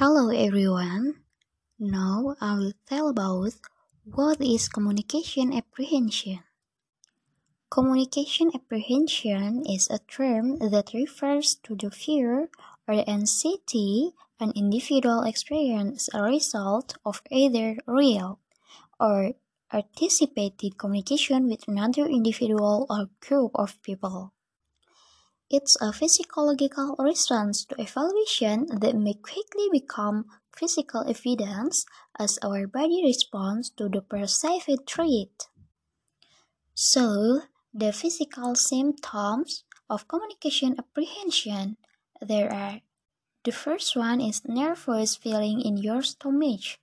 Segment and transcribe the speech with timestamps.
[0.00, 1.20] Hello everyone.
[1.78, 3.52] Now I will tell about
[4.08, 6.40] what is communication apprehension.
[7.68, 12.48] Communication apprehension is a term that refers to the fear
[12.88, 18.40] or the anxiety an individual experiences as a result of either real
[18.98, 19.36] or
[19.70, 24.32] anticipated communication with another individual or group of people.
[25.50, 30.26] It's a physiological response to evaluation that may quickly become
[30.56, 31.84] physical evidence
[32.16, 35.48] as our body responds to the perceived threat.
[36.74, 37.42] So,
[37.74, 41.78] the physical symptoms of communication apprehension
[42.20, 42.80] there are
[43.42, 46.78] the first one is nervous feeling in your stomach.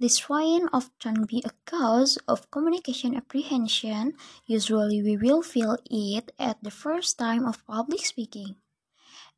[0.00, 4.14] This sign often be a cause of communication apprehension.
[4.46, 8.54] Usually we will feel it at the first time of public speaking.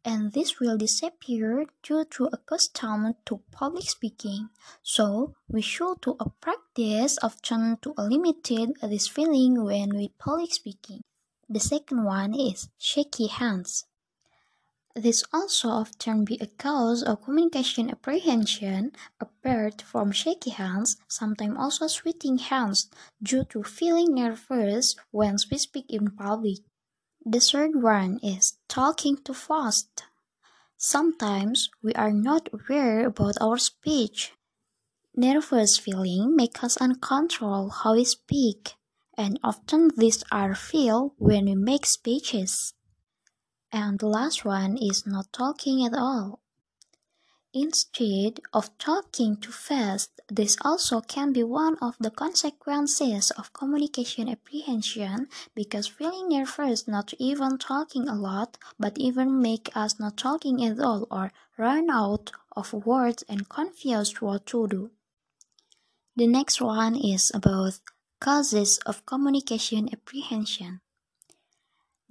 [0.05, 4.51] And this will disappear due to accustomed to public speaking.
[4.83, 11.01] So we should to a practice often to eliminate this feeling when we public speaking.
[11.49, 13.87] The second one is shaky hands.
[14.97, 21.87] This also often be a cause of communication apprehension, apart from shaky hands, sometimes also
[21.87, 22.91] sweating hands
[23.23, 26.59] due to feeling nervous when we speak in public.
[27.25, 30.03] The third one is talking too fast.
[30.77, 34.33] Sometimes we are not aware about our speech.
[35.15, 38.75] Nervous feeling make us uncontrol how we speak,
[39.17, 42.75] and often these are feel when we make speeches.
[43.73, 46.41] And the last one is not talking at all.
[47.53, 54.29] Instead of talking too fast, this also can be one of the consequences of communication
[54.29, 60.65] apprehension because feeling nervous not even talking a lot but even make us not talking
[60.65, 64.91] at all or run out of words and confused what to do.
[66.15, 67.81] The next one is about
[68.21, 70.83] causes of communication apprehension.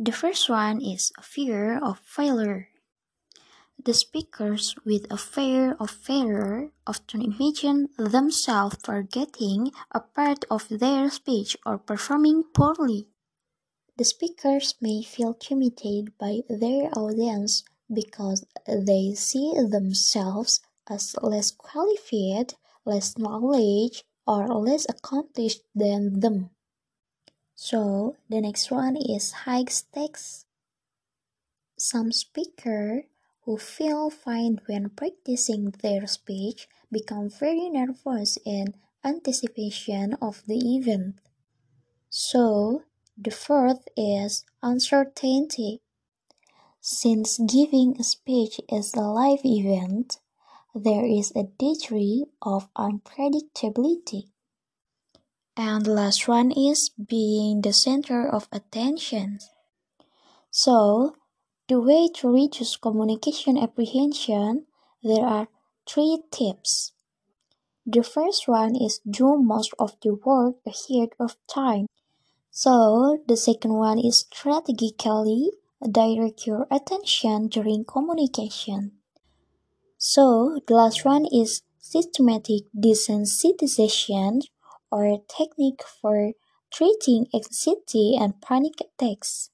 [0.02, 2.70] The first one is fear of failure.
[3.84, 11.10] The speakers with a fear of failure often imagine themselves forgetting a part of their
[11.10, 13.10] speech or performing poorly.
[13.98, 22.54] The speakers may feel intimidated by their audience because they see themselves as less qualified,
[22.86, 26.52] less knowledge, or less accomplished than them.
[27.62, 30.46] So the next one is high stakes.
[31.78, 33.04] Some speaker
[33.44, 41.20] who feel fine when practicing their speech become very nervous in anticipation of the event.
[42.10, 42.84] So
[43.18, 45.82] the fourth is uncertainty.
[46.80, 50.20] Since giving a speech is a live event,
[50.74, 54.32] there is a degree of unpredictability.
[55.60, 59.40] And the last one is being the center of attention.
[60.50, 61.16] So,
[61.68, 64.68] the way to reduce communication apprehension,
[65.04, 65.50] there are
[65.86, 66.94] three tips.
[67.86, 71.88] The first one is do most of the work ahead of time.
[72.52, 75.52] So, the second one is strategically
[75.84, 78.94] direct your attention during communication.
[79.98, 84.44] So, the last one is systematic desensitization
[84.92, 86.34] or a technique for
[86.72, 89.50] treating anxiety and panic attacks.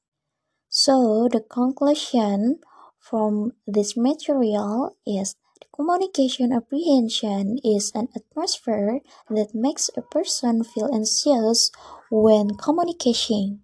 [0.70, 2.60] So, the conclusion
[3.00, 5.36] from this material is
[5.74, 11.72] communication apprehension is an atmosphere that makes a person feel anxious
[12.10, 13.62] when communicating.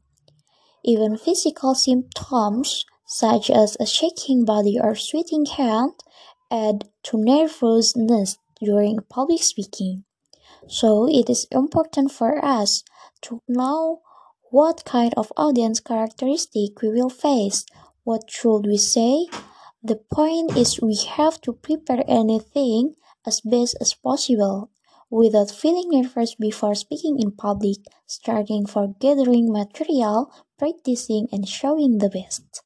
[0.83, 5.93] Even physical symptoms such as a shaking body or sweating hand
[6.49, 10.03] add to nervousness during public speaking.
[10.67, 12.83] So it is important for us
[13.23, 14.01] to know
[14.49, 17.65] what kind of audience characteristic we will face.
[18.03, 19.27] What should we say?
[19.81, 22.95] The point is we have to prepare anything
[23.25, 24.69] as best as possible
[25.09, 32.09] without feeling nervous before speaking in public, starting for gathering material, practicing and showing the
[32.09, 32.59] best.